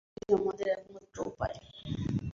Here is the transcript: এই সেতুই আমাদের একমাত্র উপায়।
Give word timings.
এই 0.03 0.19
সেতুই 0.19 0.35
আমাদের 0.37 0.67
একমাত্র 0.69 1.17
উপায়। 1.27 1.57